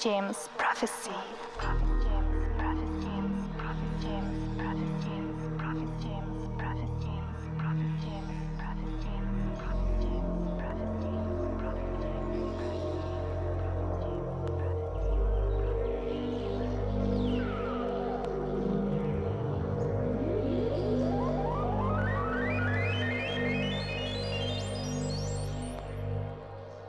[0.00, 1.10] James Prophecy.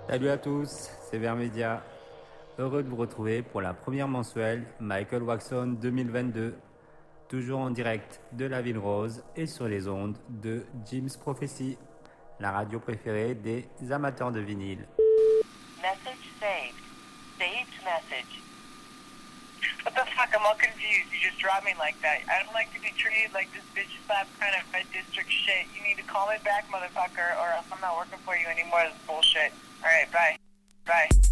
[0.08, 1.82] Salut à tous, c'est Vermedia.
[2.60, 6.60] Heureux de vous retrouver pour la première mensuelle Michael Waxon 2022.
[7.30, 11.78] Toujours en direct de la Ville Rose et sur les ondes de Jim's Prophecy,
[12.38, 14.86] la radio préférée des amateurs de vinyle.
[15.82, 16.76] Message saved.
[17.40, 18.44] Saved message.
[19.86, 20.28] What the fuck?
[20.36, 21.08] I'm all confused.
[21.16, 22.28] You just drive me like that.
[22.28, 25.64] I don't like to be treated like this bitch slap kind of red district shit.
[25.72, 28.84] You need to call me back, motherfucker, or else I'm not working for you anymore.
[28.84, 29.56] This bullshit.
[29.80, 30.36] All right, bye.
[30.84, 31.29] Bye.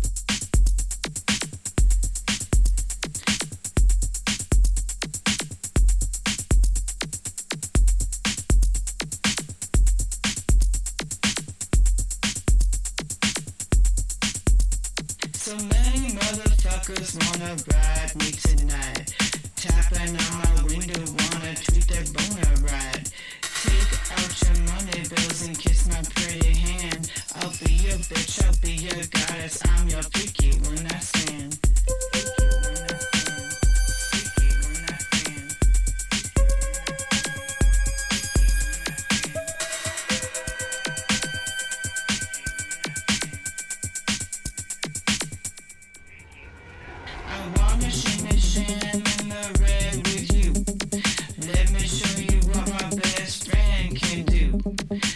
[15.48, 19.16] So many motherfuckers wanna ride me tonight.
[19.56, 23.09] Tapping on my window, wanna treat their boner right.
[23.64, 27.09] Take out your money bills and kiss my pretty hand.
[27.36, 29.62] I'll be your bitch, I'll be your goddess.
[29.66, 31.67] I'm your freaky when I stand.
[54.58, 55.06] Mm-hmm.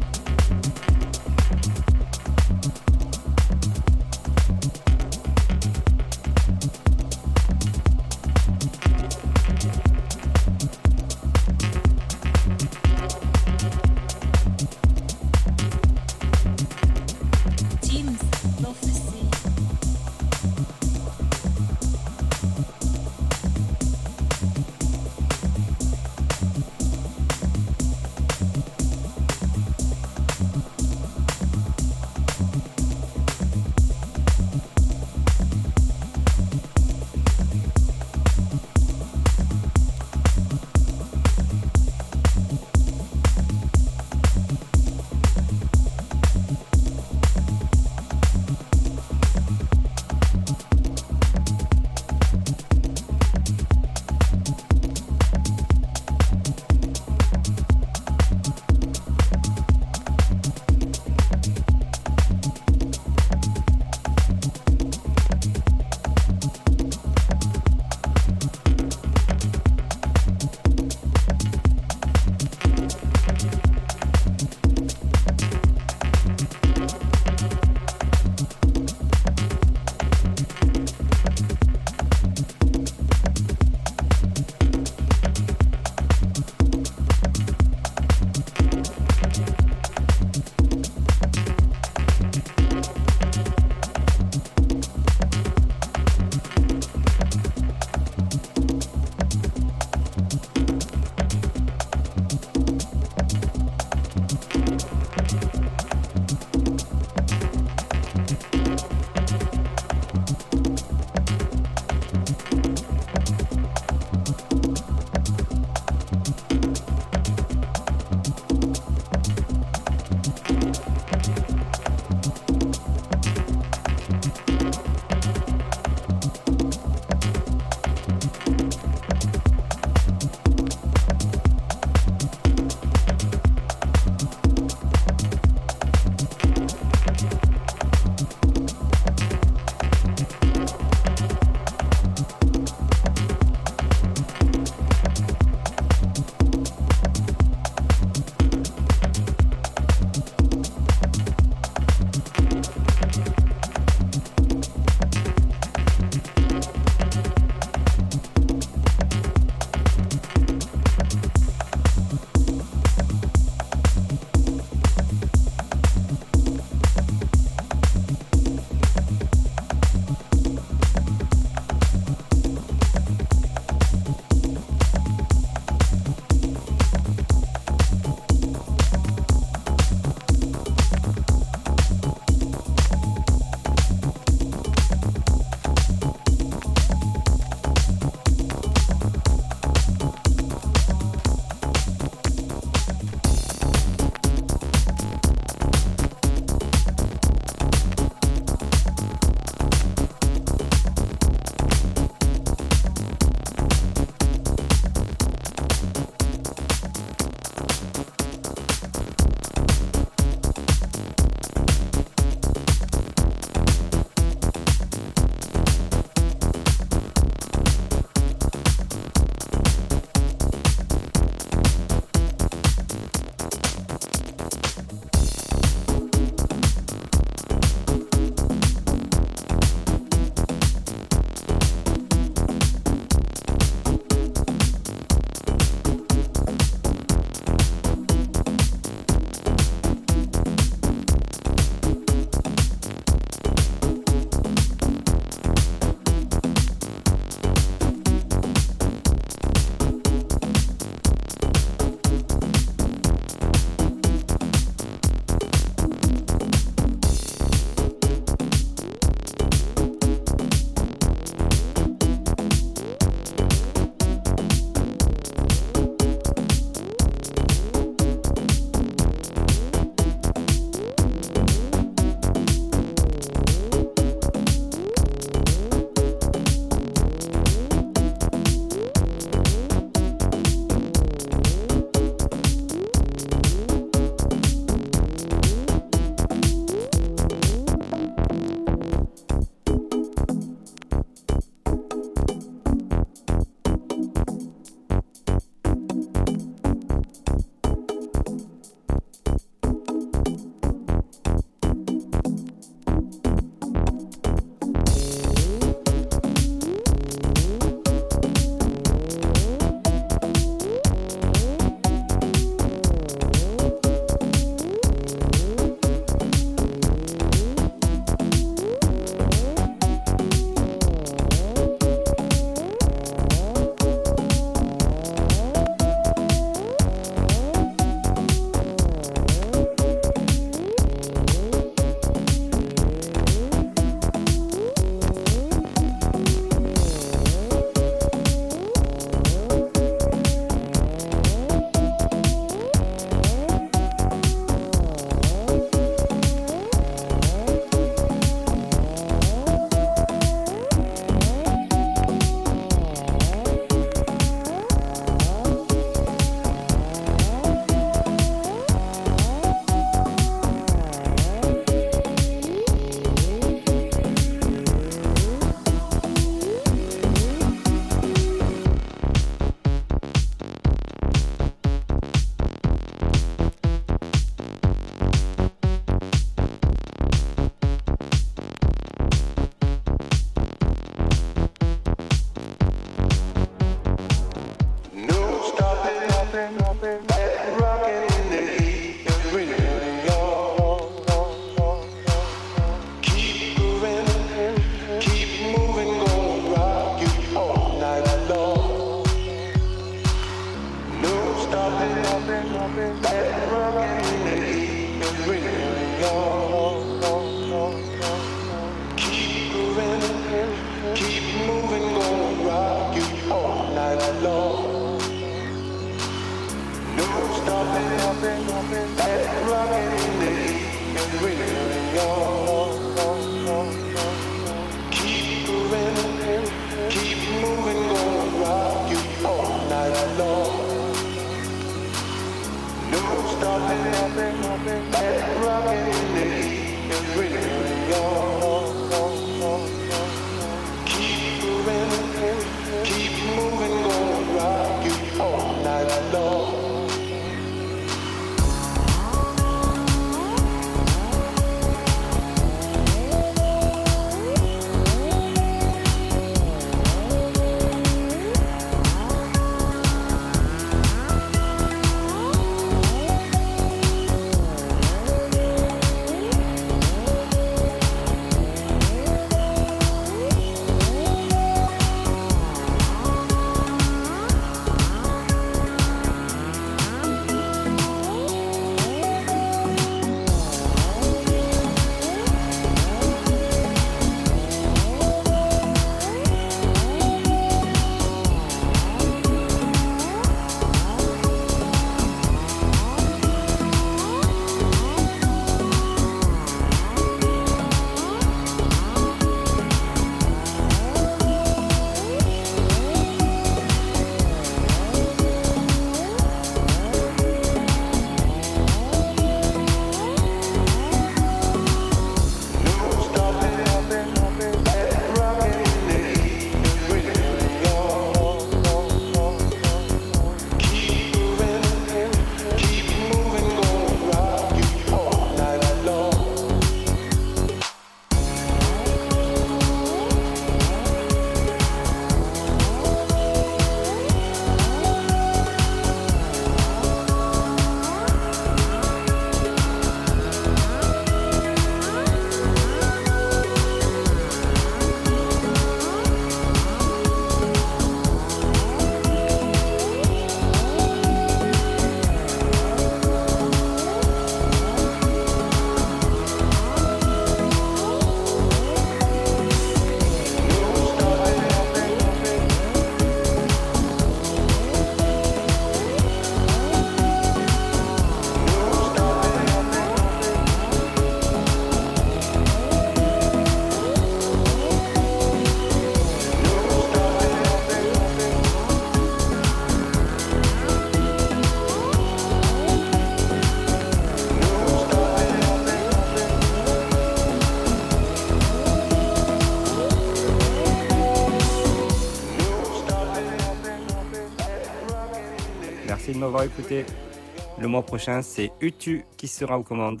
[597.58, 600.00] Le mois prochain, c'est Utu qui sera aux commandes.